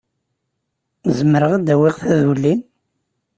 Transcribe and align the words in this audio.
Zemreɣ 1.17 1.51
ad 1.55 1.67
awiɣ 1.73 1.95
taduli? 2.05 2.53